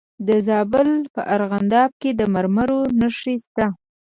د 0.27 0.29
زابل 0.47 0.89
په 1.13 1.21
ارغنداب 1.35 1.91
کې 2.01 2.09
د 2.19 2.21
مرمرو 2.33 2.81
نښې 2.99 3.35
شته. 3.43 3.65